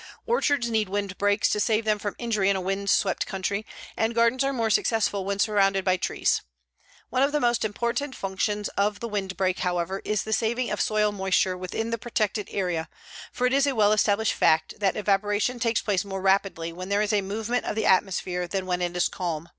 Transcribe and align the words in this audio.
Orchards 0.25 0.67
need 0.67 0.89
windbreaks 0.89 1.47
to 1.51 1.59
save 1.59 1.85
them 1.85 1.99
from 1.99 2.15
injury 2.17 2.49
in 2.49 2.55
a 2.55 2.59
wind 2.59 2.89
swept 2.89 3.27
country, 3.27 3.67
and 3.95 4.15
gardens 4.15 4.43
are 4.43 4.51
more 4.51 4.71
successful 4.71 5.25
when 5.25 5.37
surrounded 5.37 5.85
by 5.85 5.95
trees. 5.97 6.41
One 7.11 7.21
of 7.21 7.31
the 7.31 7.39
most 7.39 7.63
important 7.63 8.15
functions 8.15 8.67
of 8.69 8.99
the 8.99 9.07
windbreak, 9.07 9.59
however, 9.59 10.01
is 10.03 10.23
the 10.23 10.33
saving 10.33 10.71
of 10.71 10.81
soil 10.81 11.11
moisture 11.11 11.55
within 11.55 11.91
the 11.91 11.99
protected 11.99 12.47
area, 12.49 12.89
for 13.31 13.45
it 13.45 13.53
is 13.53 13.67
a 13.67 13.75
well 13.75 13.91
established 13.93 14.33
fact 14.33 14.73
that 14.79 14.97
evaporation 14.97 15.59
takes 15.59 15.83
place 15.83 16.03
more 16.03 16.19
rapidly 16.19 16.73
when 16.73 16.89
there 16.89 17.03
is 17.03 17.13
a 17.13 17.21
movement 17.21 17.65
of 17.65 17.75
the 17.75 17.85
atmosphere 17.85 18.47
than 18.47 18.65
when 18.65 18.81
it 18.81 18.97
is 18.97 19.07
calm. 19.07 19.49